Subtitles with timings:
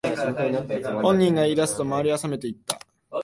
[1.03, 2.79] 本人が言い出すと周りはさめていった